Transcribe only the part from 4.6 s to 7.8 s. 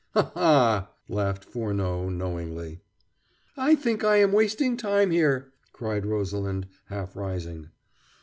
time here," cried Rosalind, half rising.